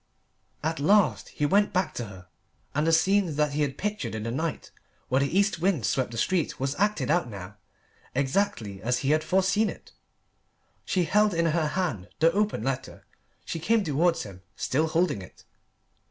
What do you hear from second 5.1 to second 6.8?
the east wind swept the street was